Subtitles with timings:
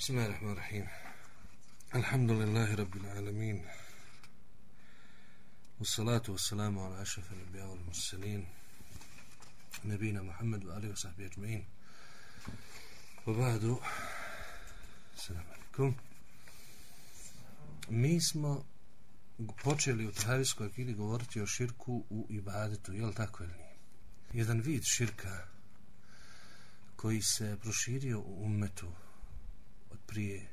[0.00, 0.86] بسم الله الرحمن الرحيم
[1.94, 3.66] الحمد لله رب العالمين
[5.78, 8.46] والصلاة والسلام على أشرف الأنبياء والمرسلين
[9.84, 11.64] نبينا محمد وآله وصحبه أجمعين
[13.26, 13.78] وبعد
[15.16, 15.94] السلام عليكم
[17.88, 18.64] Mi smo
[19.62, 23.76] počeli u Tahavijskoj akidi govoriti o širku u ibadetu, je li tako ili nije?
[24.32, 25.46] Jedan vid širka
[26.96, 29.09] koji se proširio u umetu od
[30.11, 30.47] prije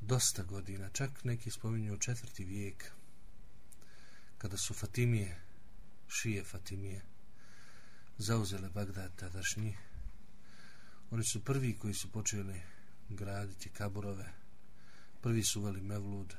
[0.00, 2.92] dosta godina, čak neki spominju četvrti vijek,
[4.38, 5.40] kada su Fatimije,
[6.08, 7.02] šije Fatimije,
[8.18, 9.76] zauzele Bagdad tadašnji,
[11.10, 12.62] oni su prvi koji su počeli
[13.08, 14.32] graditi kaburove,
[15.20, 16.34] prvi su uveli Mevlud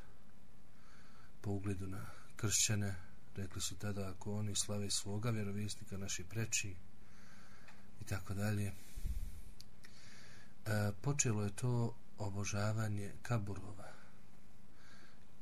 [1.42, 2.96] po ugledu na kršćane,
[3.36, 6.76] rekli su tada ako oni slave svoga vjerovjesnika naši preči
[8.02, 8.72] i tako dalje.
[10.66, 13.94] E, počelo je to obožavanje kaburova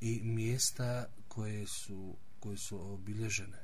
[0.02, 3.64] i mjesta koje su koje su obilježene.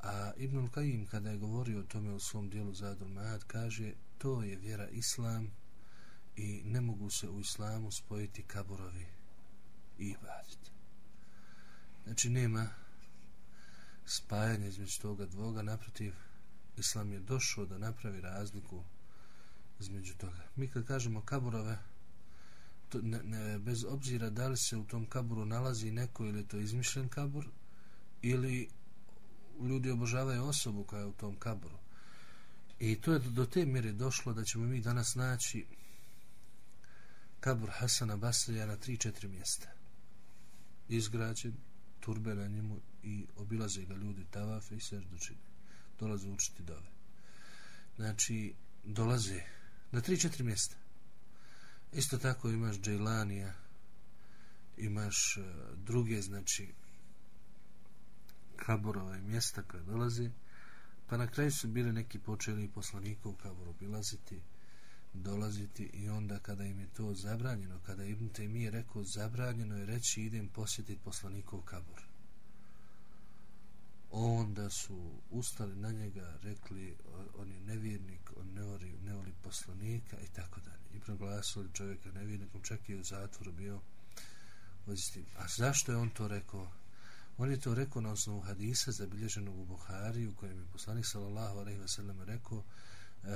[0.00, 4.42] A Ibnul Kajim kada je govorio o tome u svom dijelu Zadul Maad kaže to
[4.42, 5.50] je vjera Islam
[6.36, 9.06] i ne mogu se u Islamu spojiti kaburovi
[9.98, 10.70] i ibadit.
[12.04, 12.68] Znači nema
[14.06, 16.14] spajanja između toga dvoga, naprotiv
[16.76, 18.84] Islam je došao da napravi razliku
[19.80, 20.42] između toga.
[20.56, 21.78] Mi kad kažemo kaburove,
[22.88, 26.58] to ne, ne, bez obzira da li se u tom kaburu nalazi neko ili to
[26.58, 27.46] izmišljen kabur,
[28.22, 28.68] ili
[29.62, 31.78] ljudi obožavaju osobu koja je u tom kaburu.
[32.78, 35.66] I to je do te mjere došlo da ćemo mi danas naći
[37.40, 39.68] kabur Hasana Basrija na 3-4 mjesta.
[40.88, 41.54] Izgrađen,
[42.00, 45.38] turbe na njemu i obilaze ga ljudi tavafe i seždučine.
[45.98, 46.90] Dolaze učiti dove.
[47.96, 49.40] Znači, dolaze
[49.92, 50.76] na 3-4 mjesta.
[51.92, 53.52] Isto tako imaš Džajlanija,
[54.76, 55.40] imaš e,
[55.76, 56.74] druge, znači,
[58.56, 60.30] kaburova i mjesta koje dolaze,
[61.06, 64.40] pa na kraju su bili neki počeli poslanikov kaboru bilaziti,
[65.12, 70.22] dolaziti i onda kada im je to zabranjeno, kada Ibn Taymi rekao zabranjeno je reći
[70.22, 72.09] idem posjetiti poslanikov kabur.
[74.12, 76.96] Onda su ustali na njega, rekli
[77.38, 80.80] on je nevjernik, on ne voli, ne voli poslanika i tako dalje.
[80.94, 83.80] I proglasili čovjeka nevjernikom, čak i u zatvoru bio.
[85.36, 86.70] A zašto je on to rekao?
[87.38, 91.58] On je to rekao na osnovu hadisa zabilježenog u Buhari u kojem je poslanik sallallahu
[91.58, 93.28] alejhi ve sellem rekao e,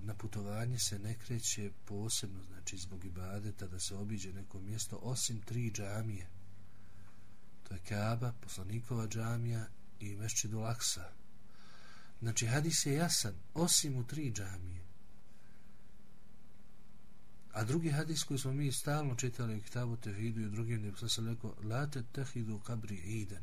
[0.00, 5.40] na putovanje se ne kreće posebno znači zbog ibadeta da se obiđe neko mjesto osim
[5.40, 6.26] tri džamije
[7.68, 9.66] to je Kaaba, poslanikova džamija
[10.10, 11.12] i Mešćid Aksa
[12.20, 14.84] znači hadis je jasan osim u tri džamije
[17.52, 20.96] A drugi hadis koji smo mi stalno čitali u Kitabu Tehidu i u drugim gdje
[20.96, 23.42] sam se rekao Late Tehidu kabri iden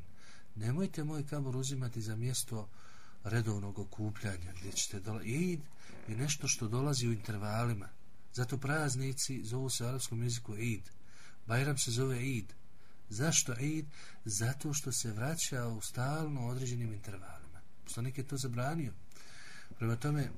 [0.55, 2.69] Nemojte moj kabor uzimati za mjesto
[3.23, 5.31] redovnog okupljanja gdje ćete dolaziti.
[5.31, 5.61] Id
[6.07, 7.89] je nešto što dolazi u intervalima.
[8.33, 10.89] Zato praznici zovu se u arabskom jeziku Id.
[11.47, 12.53] Bajram se zove Id.
[13.11, 13.85] Zašto Id?
[14.25, 17.61] Zato što se vraća u stalno određenim intervalima.
[17.83, 18.94] Poslanik je to zabranio.
[19.77, 20.29] Prema tome,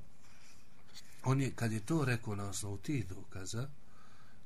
[1.24, 3.68] on je, kad je to rekao na osnovu tih dokaza,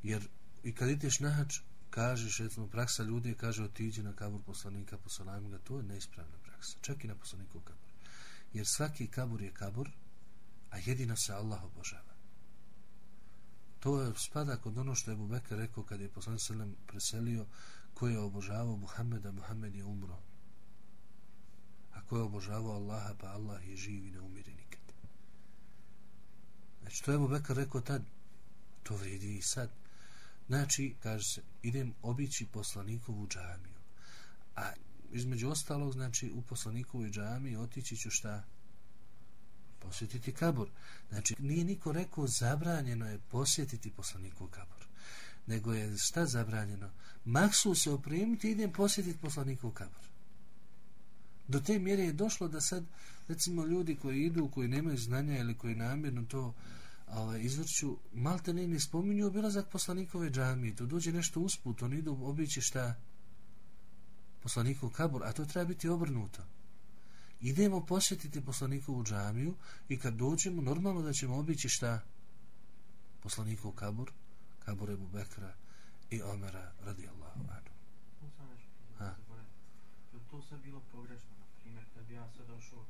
[0.03, 0.29] jer
[0.65, 5.49] i kad ideš na hač, kažeš, recimo, praksa ljudi kaže otiđi na kabur poslanika, poslanajmo
[5.49, 7.89] ga, to je neispravna praksa, čak i na poslaniku kabur.
[8.53, 9.91] Jer svaki kabur je kabur,
[10.71, 12.15] a jedino se Allah obožava.
[13.81, 17.47] To je spada kod ono što je Bubeka rekao kad je poslanik Selem preselio,
[17.99, 20.19] ko je obožavao Muhammeda, Muhammed je umro.
[21.93, 24.81] A ko je obožavao Allaha, pa Allah je živ i ne umire nikad.
[26.81, 28.03] Znači, to je Bekr rekao tad,
[28.83, 29.71] to vredi i sad.
[30.47, 33.79] Znači, kaže se, idem obići poslanikovu džamiju.
[34.57, 34.73] A
[35.11, 38.45] između ostalog, znači, u poslanikovoj džamiji otići ću šta?
[39.79, 40.69] Posjetiti kabur.
[41.09, 44.88] Znači, nije niko rekao zabranjeno je posjetiti poslanikov kabur.
[45.49, 46.91] Nego je šta zabranjeno?
[47.25, 50.09] Maksu se opremiti, idem posjetiti poslanikov kabur.
[51.49, 52.85] Do te mjere je došlo da sad,
[53.29, 56.55] recimo, ljudi koji idu, koji nemaju znanja ili koji namjerno to
[57.07, 62.19] ovaj, izvrću, malte ne ne spominju obilazak poslanikove džamije, Tu dođe nešto usput, oni idu
[62.23, 62.95] obići šta
[64.43, 66.43] poslanikov kabur, a to treba biti obrnuto.
[67.41, 69.55] Idemo posjetiti poslanikovu džamiju
[69.89, 72.01] i kad dođemo, normalno da ćemo obići šta
[73.23, 74.13] poslanikov kabur,
[74.69, 75.53] kabur Ebu Bekra
[76.11, 77.75] i Omera radijallahu anhu.
[78.99, 79.15] Ha?
[80.31, 82.85] To sve bilo pogrešno, na primjer, kad bi ja sad došao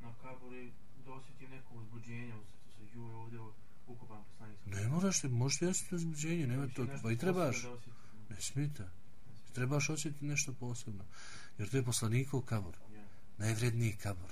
[0.00, 0.72] na kabur i
[1.06, 3.38] dosjetim neko uzbuđenje u srcu, se joj ovdje
[3.86, 7.56] ukopan poslanik sa Ne moraš ti, možeš ti osjetiti uzbuđenje, nema to, pa i trebaš.
[7.56, 7.92] osjetim.
[8.30, 8.88] Ne smita.
[9.52, 11.04] Trebaš osjetiti nešto posebno.
[11.58, 12.74] Jer to je poslanikov kabor.
[12.94, 13.04] Ja.
[13.38, 14.30] Najvredniji kabor.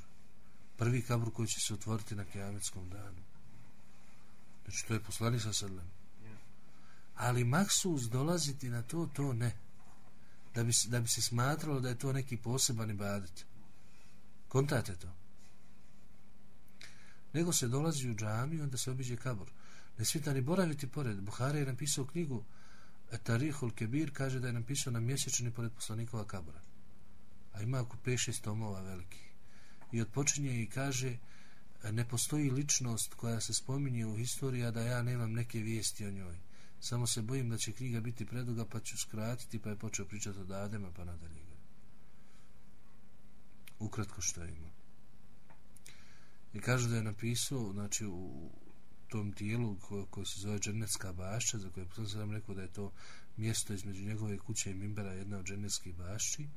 [0.77, 3.23] Prvi kabor koji će se otvoriti na kijametskom danu.
[4.65, 6.00] Znači to je poslanik sa sredlem.
[7.23, 9.53] Ali maksus dolaziti na to, to ne.
[10.55, 13.45] Da bi, se- da bi se smatralo da je to neki poseban ibadet.
[14.49, 15.09] Kontate to.
[17.33, 19.51] Nego se dolazi u džamiju, onda se obiđe kabor.
[19.99, 21.21] Ne smita ni boraviti pored.
[21.21, 22.45] Buhari je napisao knjigu
[23.13, 26.61] e Tarihul Kebir, kaže da je napisao na mjesečni pored poslanikova kabora.
[27.53, 29.31] A ima oko 5-6 tomova velikih.
[29.93, 31.19] I odpočinje i kaže
[31.83, 36.07] e, ne postoji ličnost koja se spominje u historiji, a da ja nemam neke vijesti
[36.07, 36.50] o njoj.
[36.81, 40.39] Samo se bojim da će knjiga biti preduga, pa ću skratiti, pa je počeo pričati
[40.39, 41.57] od Adema, pa nadalje ga.
[43.79, 44.71] Ukratko što je imao.
[46.53, 48.51] I kaže da je napisao, znači, u
[49.09, 52.73] tom dijelu koje, koji se zove Džennetska bašća, za koje sam sam rekao da je
[52.73, 52.93] to
[53.37, 56.49] mjesto između njegove kuće i Mimbera, jedna od Džennetskih bašći,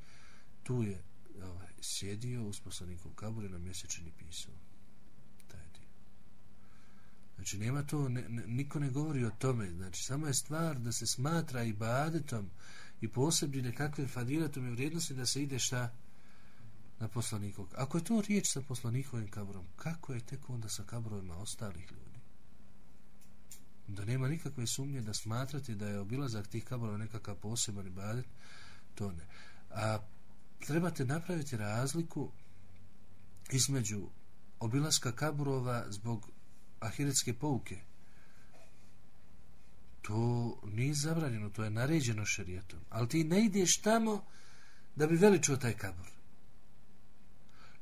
[0.62, 1.02] tu je
[1.42, 4.54] ovaj, sjedio u poslanikov kabur i na mjesečini pisao.
[7.34, 10.92] Znači, nema to, ne, ne, niko ne govori o tome, znači, samo je stvar da
[10.92, 12.50] se smatra i badetom
[13.00, 15.92] i posebni nekakvim fadilatom i vrijednosti da se ide šta
[17.00, 17.68] na poslanikog.
[17.76, 22.20] Ako je to riječ sa poslanikovim kabrom, kako je tek onda sa kabrovima ostalih ljudi?
[23.88, 28.26] Da nema nikakve sumnje da smatrate da je obilazak tih kabrova nekakav poseban ibadet,
[28.94, 29.26] to ne.
[29.70, 29.98] A
[30.66, 32.30] trebate napraviti razliku
[33.50, 34.08] između
[34.60, 36.30] obilaska kaburova zbog
[36.84, 37.80] ahiretske pouke.
[40.02, 42.80] To nije zabranjeno, to je naređeno šerijetom.
[42.90, 44.24] Ali ti ne ideš tamo
[44.96, 46.14] da bi veličio taj kabor.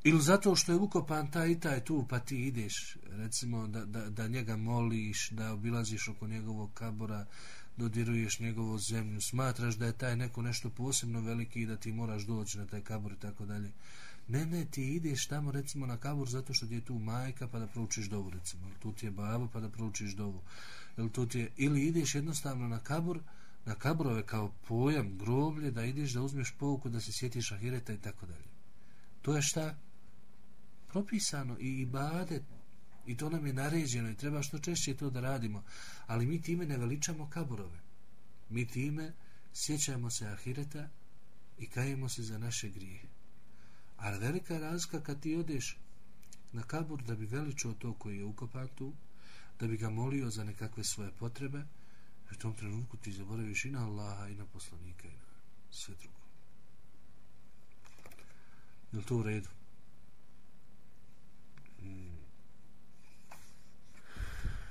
[0.04, 4.10] Ili zato što je ukopan taj i taj tu, pa ti ideš, recimo, da, da,
[4.10, 7.26] da njega moliš, da obilaziš oko njegovog kabora,
[7.76, 12.22] dodiruješ njegovu zemlju, smatraš da je taj neko nešto posebno veliki i da ti moraš
[12.22, 13.72] doći na taj kabor i tako dalje.
[14.28, 17.58] Ne, ne, ti ideš tamo recimo na kabur zato što ti je tu majka pa
[17.58, 20.42] da proučiš dovu recimo, ili tu ti je babo pa da proučiš dovu,
[20.96, 23.20] ili, tu ti je, ili ideš jednostavno na kabur,
[23.64, 27.98] na kaburove kao pojam, groblje, da ideš da uzmeš pouku, da se sjetiš ahireta i
[27.98, 28.48] tako dalje.
[29.22, 29.78] To je šta?
[30.88, 32.42] Propisano i ibadet.
[33.06, 35.64] I to nam je naređeno i treba što češće to da radimo.
[36.06, 37.78] Ali mi time ne veličamo kaburove.
[38.50, 39.12] Mi time
[39.54, 40.88] sjećamo se ahireta
[41.58, 43.02] i kajemo se za naše grije
[44.02, 45.76] ali velika razlika kad ti odeš
[46.52, 48.92] na kabur da bi veličao to koji je ukopan tu
[49.60, 51.64] da bi ga molio za nekakve svoje potrebe
[52.32, 55.26] u tom trenutku ti zaboraviš i na Allaha i na poslanika i na
[55.70, 56.22] sve drugo
[58.92, 59.48] je li to u redu?
[61.80, 62.18] Hmm.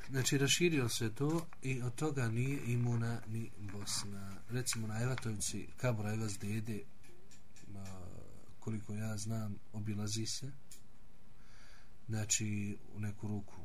[0.10, 4.38] Znači, raširio se to i od toga nije imuna ni Bosna.
[4.50, 6.80] Recimo, na Evatovici, kabura Evas dede,
[8.62, 10.52] koliko ja znam, obilazi se.
[12.08, 13.62] Znači, u neku ruku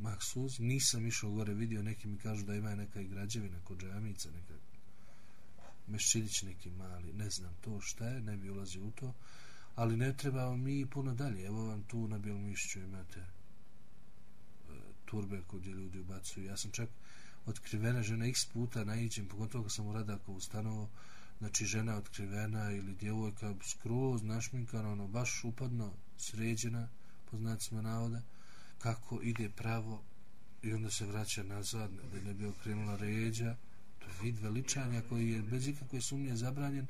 [0.00, 0.58] maksuz.
[0.58, 4.54] Nisam išao gore, vidio, neki mi kažu da ima neka i građevina kod džamica, neka
[5.86, 9.14] mešćidić neki mali, ne znam to šta je, ne bi ulazio u to,
[9.74, 11.46] ali ne treba mi puno dalje.
[11.46, 13.26] Evo vam tu na Bjelmišću imate e,
[15.04, 16.44] turbe kod je ljudi ubacuju.
[16.44, 16.88] Ja sam čak
[17.46, 20.88] otkrivena žena x puta naiđem, pogotovo kad sam u Radakovu stanovo,
[21.38, 26.88] znači žena otkrivena ili djevojka skroz našminkana, ono baš upadno sređena,
[27.30, 28.22] po znacima navoda,
[28.78, 30.02] kako ide pravo
[30.62, 33.56] i onda se vraća nazad, da ne bi okrenula ređa.
[33.98, 36.86] To je vid veličanja koji je bez ikakve sumnje zabranjen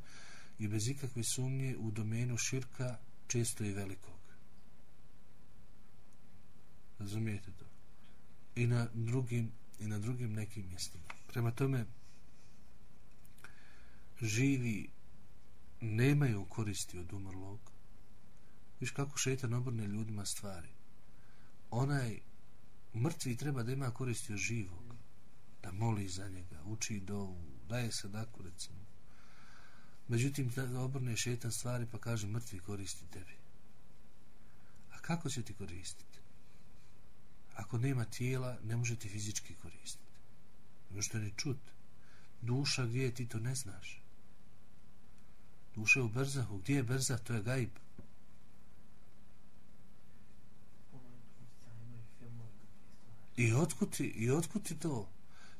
[0.58, 4.18] i bez ikakve sumnje u domenu širka često i velikog.
[6.98, 7.68] Razumijete to?
[8.58, 9.50] i na drugim
[9.80, 11.04] i na drugim nekim mjestima.
[11.32, 11.84] Prema tome
[14.20, 14.90] živi
[15.80, 17.60] nemaju koristi od umrlog.
[18.80, 20.68] Viš kako šetan obrne ljudima stvari.
[21.70, 22.20] Onaj
[22.94, 24.94] mrtvi treba da ima koristi od živog.
[25.62, 28.86] Da moli za njega, uči dovu, daje sadaku recimo.
[30.08, 33.36] Međutim, da obrne šetan stvari pa kaže mrtvi koristi tebi.
[34.90, 36.08] A kako će ti koristiti?
[37.58, 40.18] ako nema tijela, ne može ti fizički koristiti.
[40.90, 41.58] Ono što ne čut.
[42.42, 44.02] Duša gdje je, ti to ne znaš.
[45.78, 46.58] Duše u Berzahu.
[46.58, 47.20] Gdje je Berzah?
[47.20, 47.70] To je gajb.
[53.36, 55.08] I otkud ti, i otkud ti to?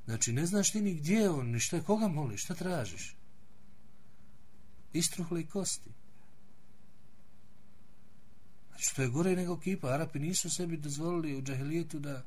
[0.05, 3.17] Znači, ne znaš ti ni gdje je on, ni šta je, koga moliš, šta tražiš?
[4.93, 5.91] Istruhle i kosti.
[8.69, 9.89] Znači, to je gore nego kipa.
[9.89, 12.25] Arapi nisu sebi dozvolili u džahilijetu da,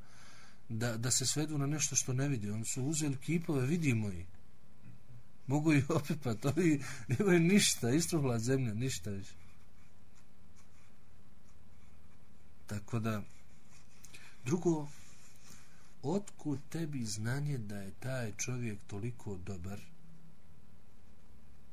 [0.69, 2.51] da, da se svedu na nešto što ne vidi.
[2.51, 4.25] Oni su uzeli kipove, vidimo ih.
[5.51, 5.71] Mogu
[6.23, 9.33] pa to oni nemaju ništa, istruhla zemlja, ništa više.
[12.67, 13.21] Tako da,
[14.45, 14.87] drugo,
[16.03, 19.79] otkud tebi znanje da je taj čovjek toliko dobar?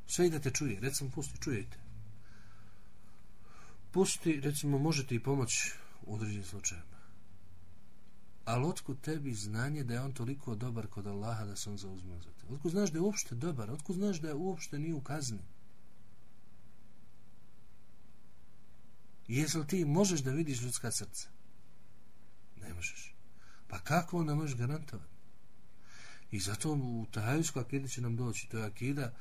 [0.07, 1.77] Sve i da te čuje, recimo, pusti, čujete.
[3.93, 5.73] Pusti, recimo, možete i pomoći
[6.07, 6.98] u određenim slučajima.
[8.49, 12.21] Ali otkud tebi znanje da je on toliko dobar kod Allaha da se on zauzme
[12.21, 12.47] za te?
[12.55, 13.71] Otkud znaš da je uopšte dobar?
[13.71, 15.39] Otkud znaš da je uopšte nije u kazni?
[19.27, 21.29] Jesi li ti možeš da vidiš ljudska srca?
[22.57, 23.15] Ne možeš.
[23.69, 25.13] Pa kako onda možeš garantovati?
[26.31, 29.15] I zato u Tahajusku akidu će nam doći, to je akida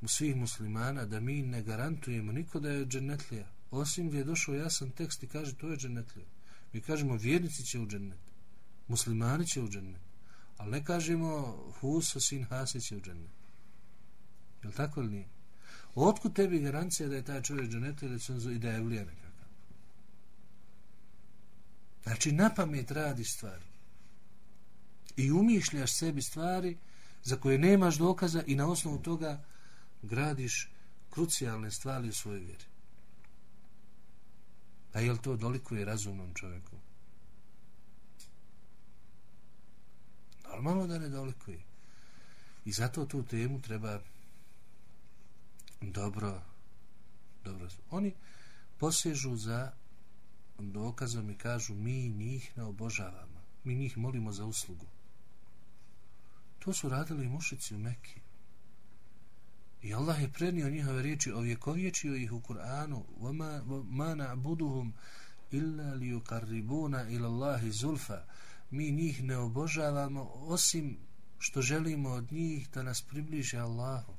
[0.00, 3.48] u svih muslimana, da mi ne garantujemo niko da je dženetlija.
[3.70, 6.26] Osim gdje je došao jasan tekst i kaže to je dženetlija.
[6.72, 8.23] Mi kažemo vjernici će u dženet.
[8.88, 10.00] Muslimani će u džennet.
[10.56, 13.30] Ali ne kažemo Huso sin Hasi će u džennet.
[14.62, 15.28] Je li tako ili nije?
[15.94, 19.46] Otkud tebi garancija da je taj čovjek džennet ili da je evlija nekakav?
[22.02, 23.64] Znači, na pamet radiš stvari.
[25.16, 26.78] I umišljaš sebi stvari
[27.22, 29.44] za koje nemaš dokaza i na osnovu toga
[30.02, 30.70] gradiš
[31.10, 32.64] krucijalne stvari u svojoj vjeri.
[34.92, 36.76] A je li to dolikuje razumnom čovjeku?
[40.53, 41.59] Normalno da ne dolikuje.
[42.65, 43.99] I zato tu temu treba
[45.81, 46.41] dobro
[47.43, 47.69] dobro.
[47.91, 48.13] Oni
[48.77, 49.71] posežu za
[50.59, 53.41] dokazom i kažu mi njih ne obožavamo.
[53.63, 54.85] Mi njih molimo za uslugu.
[56.59, 58.21] To su radili mušici u Mekiji.
[59.81, 64.91] I Allah je prenio njihove riječi, ovjekovječio ih u Kur'anu, وَمَا نَعْبُدُهُمْ
[65.53, 68.11] إِلَّا لِيُقَرِّبُونَ إِلَى اللَّهِ زُلْفَ
[68.70, 70.98] Mi njih ne obožavamo osim
[71.38, 74.14] što želimo od njih da nas približe Allahu.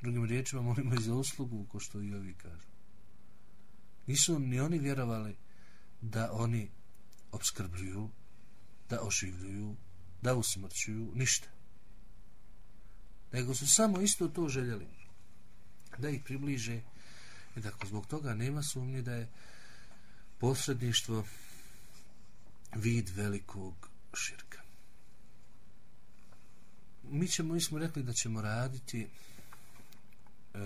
[0.00, 2.68] Drugim riječima molimo i za uslugu, ko što i ovi kažu.
[4.06, 5.36] Nisu ni oni vjerovali
[6.00, 6.70] da oni
[7.32, 8.10] obskrbljuju,
[8.90, 9.76] da oživljuju,
[10.22, 11.48] da usmrćuju, ništa.
[13.32, 14.86] Nego su samo isto to željeli.
[15.98, 16.80] Da ih približe.
[17.56, 19.28] I tako, zbog toga nema sumnje da je
[20.38, 21.24] posredništvo
[22.74, 24.62] vid velikog širka.
[27.10, 29.06] Mi ćemo, mi smo rekli da ćemo raditi
[30.54, 30.60] uh,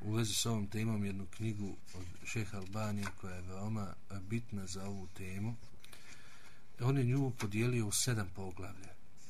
[0.00, 4.84] u vezi s ovom temom jednu knjigu od šeha Albanije koja je veoma bitna za
[4.84, 5.54] ovu temu.
[6.80, 8.88] On je nju podijelio u sedam poglavlja.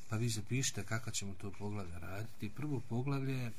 [0.09, 2.49] Pa vi zapišite kako ćemo to poglavlje raditi.
[2.49, 3.51] Prvo poglavlje je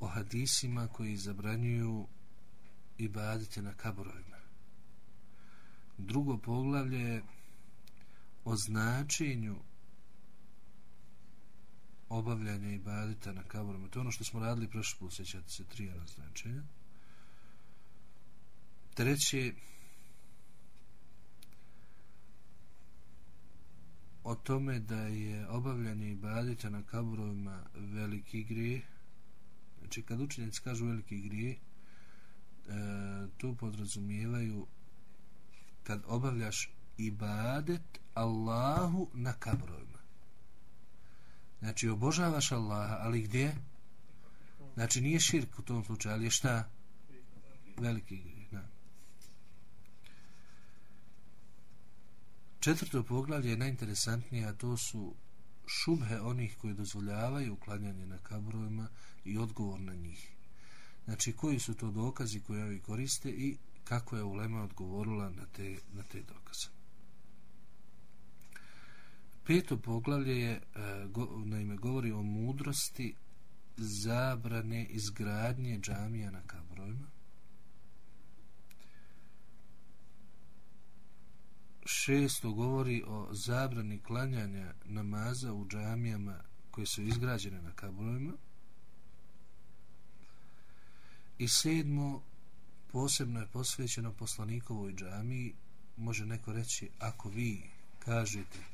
[0.00, 2.06] o hadisima koji zabranjuju
[2.98, 4.36] i badite na kaborovima.
[5.98, 7.22] Drugo poglavlje je
[8.44, 9.56] o značenju
[12.08, 13.88] obavljanja i badita na kaborima.
[13.88, 16.62] To je ono što smo radili prošli put, sjećate se, tri jedna značenja.
[18.94, 19.54] Treće,
[24.24, 28.82] o tome da je obavljanje i badita na kaburovima veliki grije.
[29.78, 31.58] Znači, kad učenjaci kažu veliki grije, e,
[33.36, 34.66] tu podrazumijevaju
[35.82, 39.98] kad obavljaš ibadet Allahu na kaborovima.
[41.58, 43.56] Znači, obožavaš Allaha, ali gdje?
[44.74, 46.68] Znači, nije širk u tom slučaju, ali je šta?
[47.76, 48.68] Veliki grijeh, da.
[52.60, 55.14] Četvrto poglavlje je najinteresantnije, a to su
[55.66, 58.88] šubhe onih koji dozvoljavaju uklanjanje na kabrovima
[59.24, 60.32] i odgovor na njih.
[61.04, 65.78] Znači, koji su to dokazi koje ovi koriste i kako je Ulema odgovorila na te,
[65.92, 66.81] na te dokaze.
[69.46, 70.60] Peto poglavlje je, e,
[71.08, 73.14] go, naime, govori o mudrosti
[73.76, 77.06] zabrane izgradnje džamija na kabrojima.
[81.84, 88.32] Šesto govori o zabrani klanjanja namaza u džamijama koje su izgrađene na kabrojima.
[91.38, 92.22] I sedmo,
[92.92, 95.54] posebno je posvećeno poslanikovoj džamiji.
[95.96, 97.62] Može neko reći, ako vi
[97.98, 98.71] kažete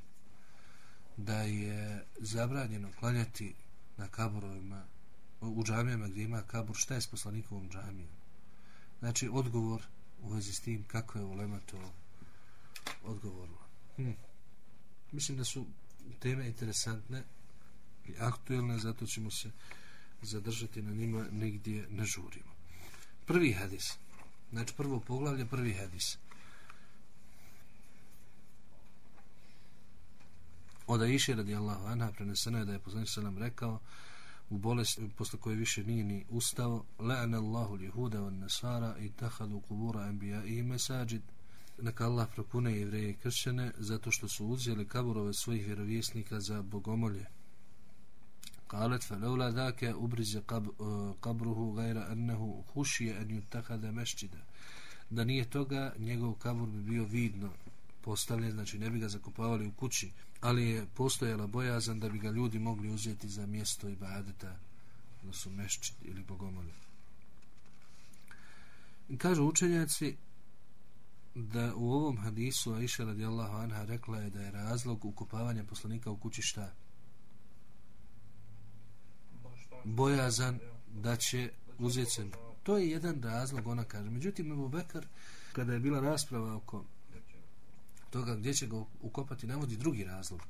[1.18, 3.54] da je zabranjeno klanjati
[3.96, 4.84] na kaburovima
[5.40, 8.10] u džamijama gdje ima kabur šta je s poslanikovom džamijom?
[8.98, 9.82] Znači odgovor
[10.22, 11.92] u vezi s tim kako je ulema to
[13.04, 13.66] odgovorila.
[13.96, 14.10] Hm.
[15.12, 15.66] mislim da su
[16.18, 17.22] teme interesantne
[18.08, 19.50] i aktuelne zato ćemo se
[20.22, 22.52] zadržati na njima negdje ne žurimo.
[23.26, 23.96] Prvi hadis.
[24.50, 26.18] Znači prvo poglavlje prvi hadis.
[30.87, 33.79] Od Aisha radijallahu anha preneseno je da je poslanik sallam rekao
[34.49, 40.63] u bolest posle koje više nije ni ustao la'ana Allahu al-yahuda wan-nasara ittakhadhu qubur anbiya'ihim
[40.63, 41.21] masajid
[41.81, 47.25] neka Allah propune jevreje i kršćane zato što su uzeli kaburove svojih vjerovjesnika za bogomolje
[48.73, 50.37] قالت فلولا ذاك أبرز
[51.21, 54.41] قبره غير أنه خشي أن يتخذ مسجدا
[55.09, 57.49] da nije toga njegov kabur bi bio vidno
[58.01, 62.30] postavljen, znači ne bi ga zakopavali u kući, ali je postojala bojazan da bi ga
[62.30, 64.56] ljudi mogli uzeti za mjesto i badeta,
[65.22, 66.72] da su mešći ili bogomoli.
[69.08, 70.16] I kažu učenjaci
[71.34, 76.16] da u ovom hadisu Aisha radijallahu anha rekla je da je razlog ukopavanja poslanika u
[76.16, 76.74] kući šta?
[79.84, 80.58] Bojazan
[80.94, 82.26] da će uzeti se.
[82.62, 84.10] To je jedan razlog, ona kaže.
[84.10, 85.06] Međutim, Ebu Bekar,
[85.52, 86.84] kada je bila rasprava oko
[88.10, 90.40] toga gdje će ga ukopati, navodi drugi razlog.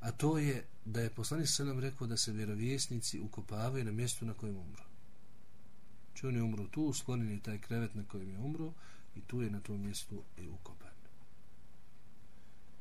[0.00, 4.34] A to je da je poslanik selam rekao da se vjerovjesnici ukopavaju na mjestu na
[4.34, 4.92] kojem umru znači,
[6.14, 8.72] Če on je umro tu, sklonjen je taj krevet na kojem je umro
[9.16, 10.90] i tu je na tom mjestu i ukopan.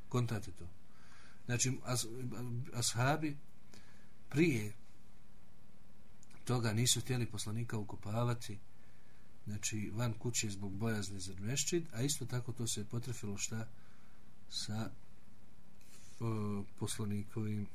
[0.10, 0.68] Kontate to.
[1.46, 2.06] Znači, as,
[2.74, 3.38] ashabi
[4.30, 4.74] prije
[6.46, 8.60] toga nisu htjeli poslanika ukopavati
[9.52, 13.68] znači van kuće zbog bojazni za mešćid, a isto tako to se je potrefilo šta
[14.50, 14.92] sa
[16.20, 17.68] o, poslanikovim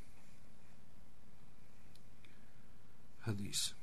[3.20, 3.76] hadisom.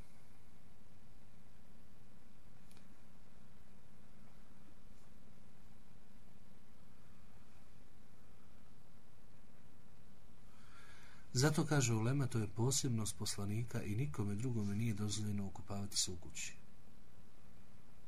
[11.33, 16.15] Zato kaže Ulema, to je posebnost poslanika i nikome drugome nije dozvoljeno okupavati se u
[16.15, 16.62] kući.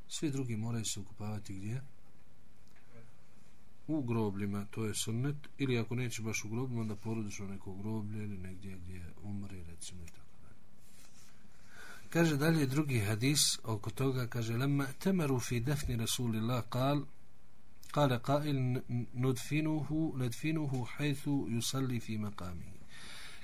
[0.07, 1.81] Svi drugi moraju se ukupavati gdje?
[3.87, 8.23] U grobljima, to je sunnet, ili ako neće baš u grobljima, onda porodično neko groblje
[8.23, 10.55] ili negdje gdje umre, recimo i tako dalje.
[12.09, 17.05] Kaže dalje drugi hadis oko toga, kaže Lema temeru fi defni Rasulillah kal
[17.91, 18.81] kale qail
[19.13, 22.74] nudfinuhu nadfinuhu hajthu yusalli fi maqamihi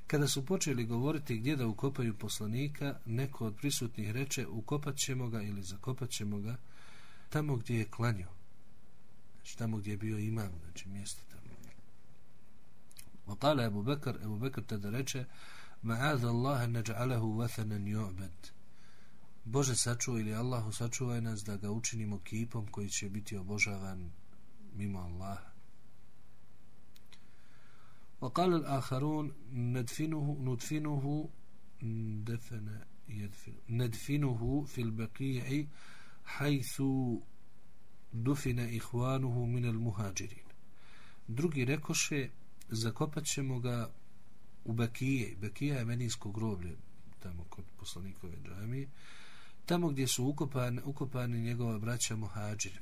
[0.07, 5.41] Kada su počeli govoriti gdje da ukopaju poslanika, neko od prisutnih reče ukopat ćemo ga
[5.41, 6.57] ili zakopat ćemo ga
[7.29, 8.29] tamo gdje je klanio.
[9.35, 11.41] Znači tamo gdje je bio imam, znači mjesto tamo.
[13.25, 15.25] Vakala Ebu Bekr, Ebu Bekr tada reče
[15.83, 18.51] Ma'adha Allahe neđa'alehu vathanan ju'bed.
[19.45, 24.11] Bože sačuva ili Allahu sačuvaj nas da ga učinimo kipom koji će biti obožavan
[24.75, 25.50] mimo Allaha.
[28.21, 31.29] وقال الآخرون ندفنه ندفنه
[32.25, 32.79] دفن
[33.09, 35.65] يدفن ندفنه في البقيع
[36.25, 36.81] حيث
[38.13, 40.45] دفن إخوانه من المهاجرين
[41.27, 42.29] drugi rekoše
[42.69, 43.89] zakopat ćemo ga
[44.65, 46.77] u Bakije Bakija je menijsko groblje
[47.19, 48.89] tamo kod poslanikove džamije
[49.65, 52.79] tamo gdje su ukopani, ukopani njegova braća muhađiri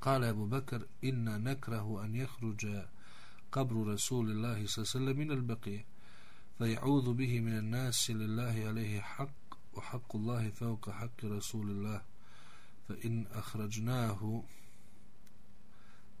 [0.00, 2.88] kale Abu Bakr inna nekrahu an jehruđa
[3.51, 5.83] قبر رسول الله صلى الله عليه وسلم من البقيع
[6.57, 12.01] فيعوذ به من الناس لله عليه حق وحق الله فوق حق رسول الله
[12.89, 14.43] فإن أخرجناه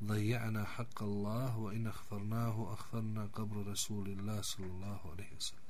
[0.03, 5.63] ضيعنا حق الله وإن أخفرناه أخفرنا قبر رسول الله صلى الله عليه وسلم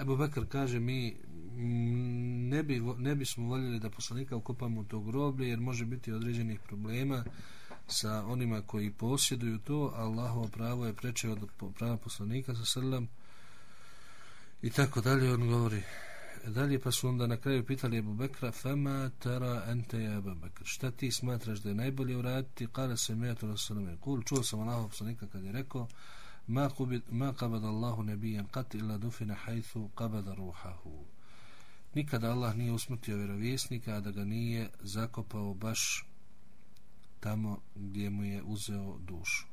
[0.00, 1.16] Ebu Bekr kaže mi
[2.50, 7.24] ne, bi, ne bismo voljeli da poslanika ukopamo to groblje jer može biti određenih problema
[7.87, 13.07] sa onima koji posjeduju to, Allahovo pravo je preče od prava poslanika sa srlam
[14.61, 15.77] i tako dalje on govori.
[15.77, 20.35] E, dalje pa su onda na kraju pitali Ebu Bekra fama tara ente ja Ebu
[20.35, 20.61] Bekr?
[20.65, 22.67] Šta ti smatraš da je najbolje uraditi?
[22.71, 24.23] Kale se metu na kul.
[24.23, 25.87] Čuo sam Allahov poslanika kad je rekao
[26.47, 31.05] ma, kubid, ma kabad Allahu nebijan kat ila dufina hajthu kabada ruhahu.
[31.93, 36.05] Nikada Allah nije usmrtio vjerovjesnika da ga nije zakopao baš
[37.25, 39.47] tamo gdje mu je uzeo dušu.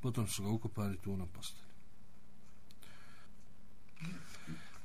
[0.00, 1.74] Potom su ga ukopali tu na postanje.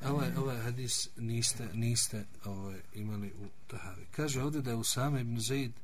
[0.06, 4.06] Ovaj, ovaj hadis niste, niste ovaj, imali u Tahavi.
[4.12, 5.80] Kaže ovdje da je Usama ibn Zaid e,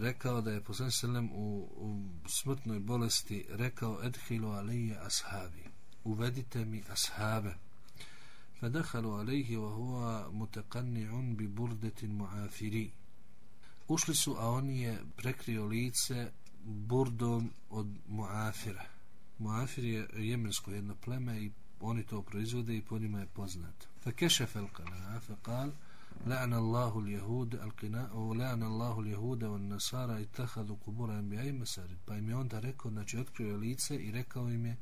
[0.00, 5.64] rekao da je poslan selem u, u smrtnoj bolesti rekao edhilu alije ashabi
[6.04, 7.54] uvedite mi ashabe
[8.61, 12.91] فدخلوا عليه وهو متقنع ببردة معافري
[13.87, 16.31] Ušli su, a on je prekrio lice
[16.63, 18.85] burdom od Muafira.
[19.37, 23.87] Muafir je jemensko jedno pleme i oni to proizvode i po njima je poznat.
[24.03, 25.71] Fa kešef el kana, fa kal,
[26.25, 32.35] لعن الله اليهود القناء ولعن الله اليهود والنصارى اتخذوا قبور انبياء مساجد pa im je
[32.35, 34.77] onda rekao znači otkrio lice i rekao im je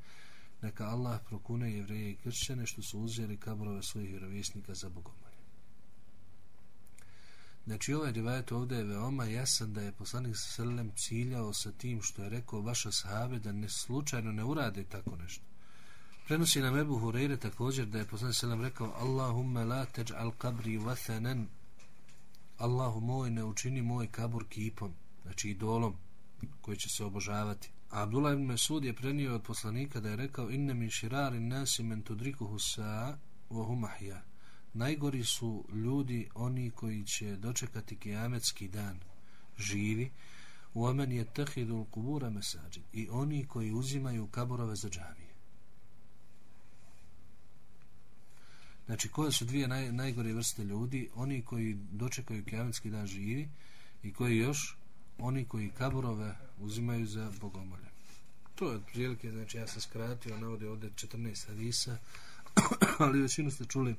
[0.63, 5.29] neka Allah prokune jevreje i kršćane što su uzeli kaburove svojih vjerovjesnika za bogomolje.
[7.67, 12.03] Znači ovaj rivajet ovdje je veoma jasan da je poslanik sa Selem ciljao sa tim
[12.03, 15.45] što je rekao vaša sahabe da ne slučajno ne urade tako nešto.
[16.27, 20.79] Prenosi nam Ebu Hureyre također da je poslanik sa selam rekao Allahumma la teđ'al kabri
[20.79, 21.47] vathanen
[22.59, 25.97] Allahu moj ne učini moj kabur kipom, znači idolom
[26.61, 27.71] koji će se obožavati.
[27.91, 31.83] A Abdullah ibn Mesud je prenio od poslanika da je rekao inne min širari nasi
[31.83, 33.17] men tudrikuhu sa'a
[33.51, 34.23] wa hum ahya.
[34.75, 39.01] Najgori su ljudi oni koji će dočekati kijametski dan
[39.59, 40.11] živi
[40.75, 42.85] Wa man yattakhidhu al-qubur masajid.
[42.93, 45.35] i oni koji uzimaju kaburove za džamije.
[48.87, 51.11] Znači, koje su dvije naj, najgore vrste ljudi?
[51.15, 53.49] Oni koji dočekaju kijametski dan živi
[54.03, 54.79] i koji još
[55.19, 57.89] oni koji kaburove uzimaju za bogomolje.
[58.55, 61.99] To je prilike, znači ja sam skratio, navode ovdje 14 hadisa,
[62.99, 63.97] ali većinu ste čuli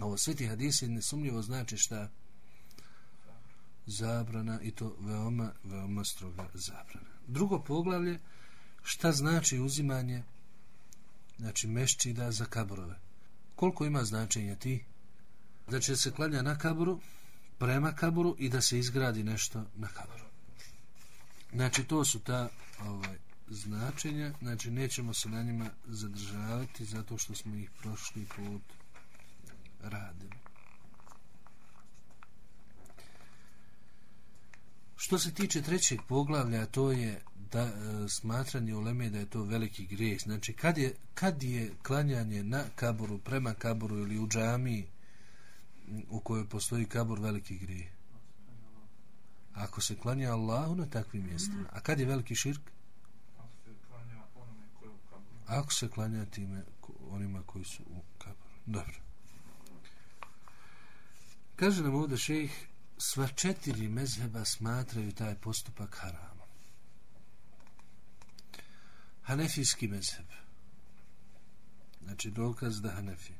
[0.00, 2.10] ovo sve ti hadisi nesumljivo znači šta
[3.86, 7.10] zabrana i to veoma, veoma stroga zabrana.
[7.26, 8.18] Drugo poglavlje,
[8.82, 10.22] šta znači uzimanje
[11.38, 12.98] znači mešćida za kaburove
[13.56, 14.84] koliko ima značenja ti
[15.68, 17.00] znači, da se klanja na kaburu
[17.60, 20.30] prema kaburu i da se izgradi nešto na kaburu
[21.52, 22.48] znači to su ta
[22.86, 23.16] ovaj,
[23.48, 24.32] značenja.
[24.42, 28.62] Znači nećemo se na njima zadržavati zato što smo ih prošli put
[29.82, 30.36] radili.
[34.96, 37.72] Što se tiče trećeg poglavlja to je da e,
[38.08, 40.20] smatranje uleme da je to veliki grijeh.
[40.20, 44.86] Znači, kad je, kad je klanjanje na kaburu, prema kaburu ili u džamiji,
[46.08, 47.92] u kojoj postoji kabor veliki grije.
[49.54, 51.64] Ako se klanja Allahu na takvim mjestima.
[51.72, 52.70] A kad je veliki širk?
[55.46, 56.64] Ako se klanja time
[57.10, 58.54] onima koji su u kaboru.
[58.66, 58.94] Dobro.
[61.56, 66.48] Kaže nam ovdje šejih, sva četiri mezheba smatraju taj postupak haramom.
[69.22, 70.26] Hanefijski mezheb.
[72.02, 73.39] Znači dokaz da Hanefi.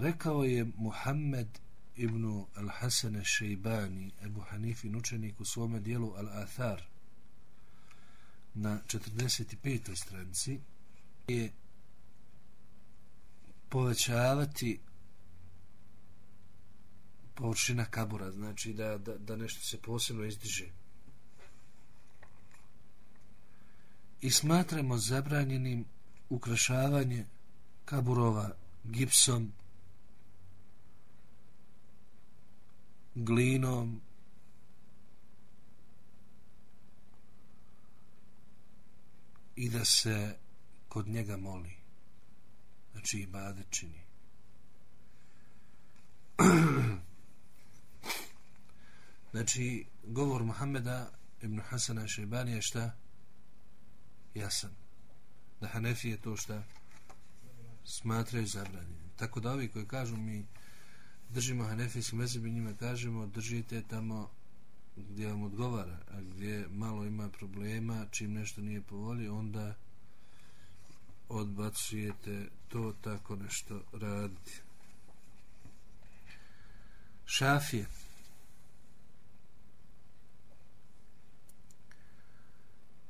[0.00, 1.48] Rekao je Muhammed
[1.96, 6.80] ibn al-Hasan al-Shaybani, Ebu Hanifin učenik u svome dijelu Al-Athar,
[8.54, 9.96] na 45.
[9.96, 10.60] stranici,
[11.28, 11.52] je
[13.68, 14.80] povećavati
[17.34, 20.68] površina kabura, znači da, da, da nešto se posebno izdiže.
[24.20, 25.84] i smatramo zabranjenim
[26.30, 27.24] ukrašavanje
[27.84, 28.50] kaburova
[28.84, 29.52] gipsom,
[33.24, 34.00] glinom,
[39.56, 40.36] i da se
[40.88, 41.76] kod njega moli.
[42.92, 44.02] Znači i bade čini.
[49.32, 51.10] znači, govor Muhammeda
[51.42, 52.96] ibn Hasana Šeibani je šta?
[54.34, 54.70] jasan.
[55.60, 56.62] Da Hanefije to šta
[57.84, 59.10] smatraju zabranjenim.
[59.16, 60.46] Tako da ovi koji kažu mi
[61.30, 64.30] držimo Hanefijski mezheb i njima kažemo držite tamo
[64.96, 69.74] gdje vam odgovara, a gdje malo ima problema, čim nešto nije po volji, onda
[71.28, 74.60] odbacujete to tako nešto raditi.
[77.26, 77.86] Šafije.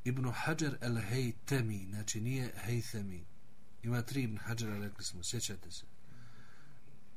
[0.04, 3.24] Ibn Hajar el-Hejtemi, znači nije Hejtemi.
[3.82, 5.97] Ima tri Ibn Hajara, rekli smo, sjećate se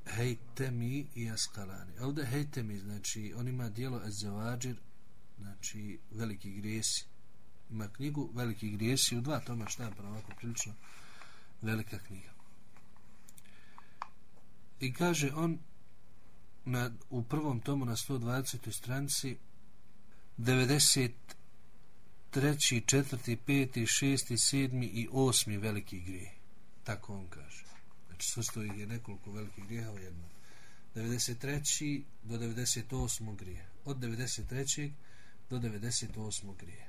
[0.06, 2.00] hejtemi i Askalani.
[2.00, 4.76] Ovdje hejtemi, znači, on ima dijelo Ezevađir,
[5.40, 7.06] znači, veliki grijesi.
[7.70, 10.74] Ima knjigu Veliki grijesi u dva toma štampa, ovako prilično
[11.62, 12.30] velika knjiga.
[14.80, 15.60] I kaže on
[16.66, 18.72] na, u prvom tomu na 120.
[18.72, 19.38] stranici
[20.38, 21.12] 93.
[22.34, 23.38] 4.
[23.48, 23.82] 5.
[23.82, 24.32] 6.
[24.32, 24.90] 7.
[24.94, 25.62] i 8.
[25.62, 26.32] veliki grije.
[26.84, 27.71] Tako on kaže.
[28.22, 30.30] Znači, sastoji je nekoliko velikih grijeha u jednom.
[30.96, 32.04] 93.
[32.24, 33.36] do 98.
[33.36, 33.66] grije.
[33.86, 34.92] Od 93.
[35.50, 36.56] do 98.
[36.58, 36.88] grije.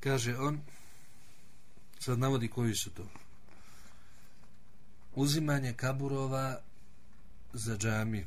[0.00, 0.60] Kaže on,
[1.98, 3.10] sad navodi koji su to.
[5.14, 6.60] Uzimanje kaburova
[7.52, 8.26] za džami.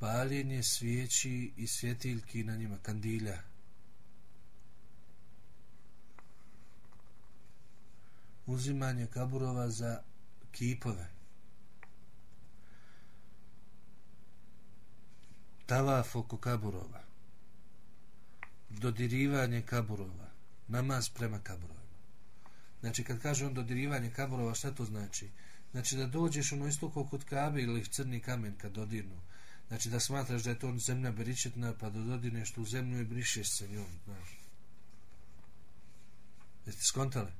[0.00, 3.49] paljenje svijeći i svjetiljki na njima, kandilja.
[8.50, 10.02] Uzimanje kaburova za
[10.52, 11.10] kipove.
[15.66, 17.02] Tavaf oko kaburova.
[18.70, 20.30] Dodirivanje kaburova.
[20.68, 21.80] Namaz prema kaburovima.
[22.80, 25.30] Znači kad kaže on dodirivanje kaburova šta to znači?
[25.70, 29.20] Znači da dođeš ono isto kao kod kabe ili crni kamen kad dodirnu.
[29.68, 33.50] Znači da smatraš da je to zemlja beričetna pa da dodirneš tu zemlju i brišeš
[33.50, 34.38] se njom znaš.
[36.66, 37.30] Jeste skontali?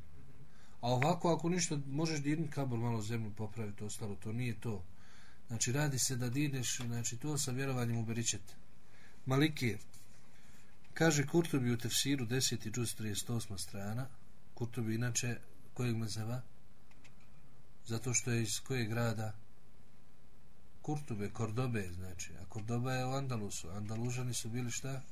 [0.81, 4.85] A ovako ako ništa možeš dirniti kabur malo zemlju popraviti ostalo to nije to.
[5.49, 8.57] Znači radi se da dirneš znači to sa vjerovanjem u beričet.
[9.27, 9.79] Malikije.
[10.95, 12.71] Kaže Kurtobi u tefsiru 10.
[12.71, 13.59] džuz 38.
[13.59, 14.07] strana.
[14.55, 15.37] Kurtobi inače
[15.75, 16.43] kojeg mezeva
[17.87, 19.33] zato što je iz kojeg grada?
[20.83, 23.71] Kurtube, Kordobe znači, a Kordoba je u Andalusu.
[23.71, 25.03] Andalužani su bili šta?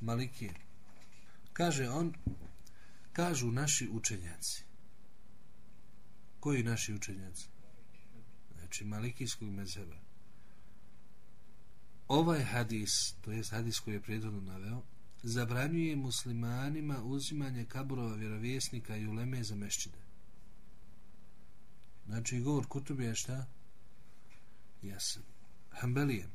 [0.00, 0.54] Malikije.
[1.52, 2.14] Kaže on
[3.12, 4.69] kažu naši učenjaci
[6.40, 7.48] koji naši učenjaci?
[8.58, 9.96] znači Malikijskog mezheba.
[12.08, 14.82] ovaj hadis to je hadis koji je prijedodno naveo
[15.22, 20.10] zabranjuje muslimanima uzimanje kaburova vjerovjesnika i uleme za mešćide
[22.10, 23.46] Znači, govor kutubi je šta?
[24.82, 25.22] Jasan.
[25.70, 26.28] Hanbelije.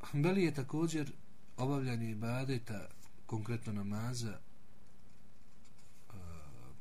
[0.00, 1.12] Hanbelije također
[1.56, 2.88] obavljanje ibadeta,
[3.26, 4.38] konkretno namaza,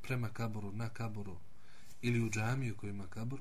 [0.04, 1.38] prema kaboru, na kaboru
[2.02, 3.40] ili u džamiju koji ima kabor,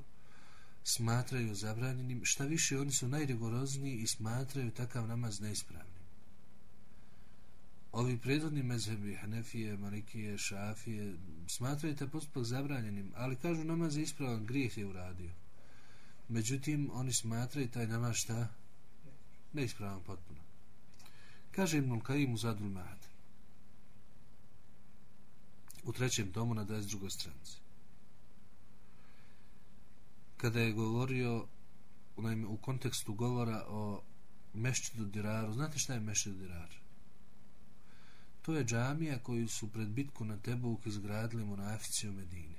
[0.83, 2.21] smatraju zabranjenim.
[2.25, 6.03] Šta više, oni su najrigorozniji i smatraju takav namaz neispravnim
[7.93, 11.13] ovi predvodni mezhebi, Hanefije, Malikije, Šafije,
[11.47, 15.31] smatraju taj postupak zabranjenim, ali kažu namaz je ispravan, grijeh je uradio.
[16.29, 18.47] Međutim, oni smatraju taj namaz šta?
[19.53, 20.39] Neispravan potpuno.
[21.51, 23.02] Kaže Ibnul Kajim u Zadul Mahad.
[25.83, 27.09] U trećem domu na 22.
[27.09, 27.57] stranici.
[30.37, 31.47] Kada je govorio
[32.17, 34.01] naime, u kontekstu govora o
[34.53, 36.75] mešćidu diraru, znate šta je mešćidu Dirar?
[38.41, 42.55] To je džamija koju su pred bitku na Tebuk izgradili monafici u Medini.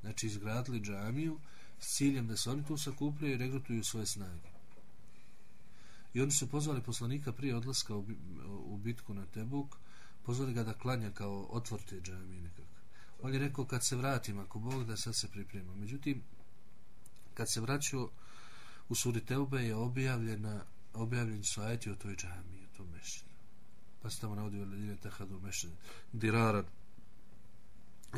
[0.00, 1.38] Znači izgradili džamiju
[1.78, 4.48] s ciljem da se oni tu sakupljaju i regrutuju svoje snage.
[6.14, 7.96] I oni su pozvali poslanika prije odlaska
[8.46, 9.76] u bitku na Tebuk,
[10.28, 12.68] pozvali ga da klanja kao otvor te džamije nekako.
[13.22, 15.74] On je rekao kad se vratim, ako Bog da sad se priprema.
[15.74, 16.22] Međutim,
[17.34, 18.10] kad se vraćao
[18.88, 20.64] u suri Teube je objavljena,
[20.94, 23.28] objavljen su ajeti o toj džamiji, o tom mešćinu
[24.02, 25.70] pa se tamo navodio ledine tehadu mešćid
[26.12, 26.64] dirara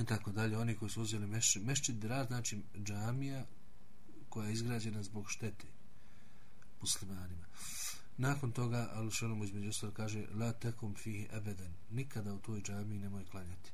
[0.00, 3.46] i tako dalje oni koji su uzeli mešćid mešćin dirar znači džamija
[4.28, 5.66] koja je izgrađena zbog štete
[6.80, 7.46] muslimanima
[8.20, 13.24] nakon toga Alušanomu između ostalo kaže la tekum fihi ebeden nikada u toj džami nemoj
[13.24, 13.70] klanjati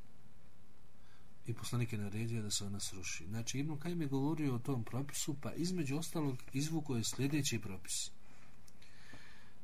[1.47, 4.85] i poslanik je naredio da se ona sruši znači Ibn Kajim je govorio o tom
[4.85, 8.11] propisu pa između ostalog izvuko je sljedeći propis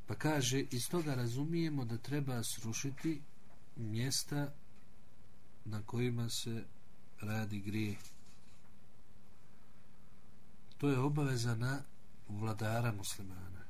[0.07, 3.23] Pa kaže, iz toga razumijemo da treba srušiti
[3.77, 4.53] mjesta
[5.65, 6.65] na kojima se
[7.21, 7.97] radi grije.
[10.79, 11.83] To je obaveza na
[12.29, 13.62] vladara muslimana.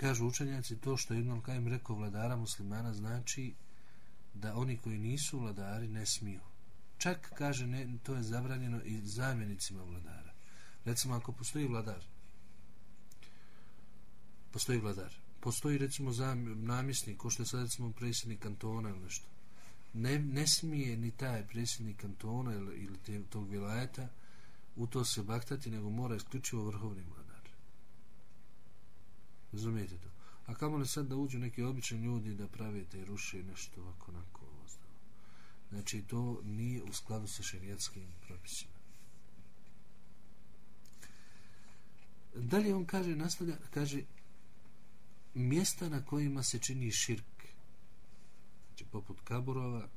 [0.00, 3.54] Kažu učenjaci, to što je Ibnul Kajim rekao vladara muslimana znači
[4.34, 6.40] da oni koji nisu vladari ne smiju.
[6.98, 10.32] Čak, kaže, ne, to je zabranjeno i zamjenicima vladara.
[10.84, 12.04] Recimo, ako postoji vladar,
[14.52, 15.14] postoji vladar.
[15.40, 19.26] Postoji recimo zam, namjesnik, ko što je sad recimo predsjednik kantona ili nešto.
[19.94, 24.08] Ne, ne smije ni taj predsjednik kantona ili, ili te, tog vilajeta
[24.76, 27.27] u to se baktati, nego mora isključivo vrhovni vladar.
[29.52, 30.08] Razumijete to?
[30.46, 34.12] A kamo li sad da uđu neki obični ljudi da prave te ruše nešto ovako
[34.12, 34.92] onako ostalo.
[35.70, 38.78] Znači to nije u skladu sa šerijatskim propisima.
[42.34, 44.02] Dalje on kaže, nastavlja, kaže,
[45.34, 47.38] mjesta na kojima se čini širk
[48.68, 49.88] znači poput kaburova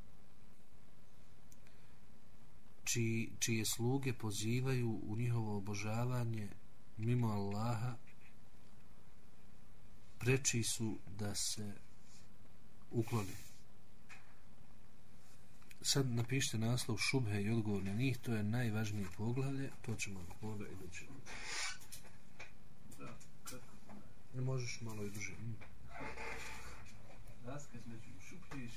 [2.83, 6.49] čiji, čije sluge pozivaju u njihovo obožavanje
[6.97, 7.97] mimo Allaha
[10.21, 11.73] preči su da se
[12.91, 13.35] ukloni
[15.81, 20.65] sad napišite naslov šubhe i odgovor na njih to je najvažnije poglavlje to ćemo onda
[20.67, 21.05] idući
[24.33, 25.33] Ne možeš malo i duže.
[25.33, 25.55] Mm.
[27.45, 28.69] Raskaz među šubhe i